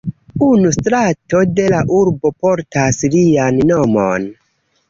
[0.45, 4.27] Unu strato de la urbo portas lian nomon.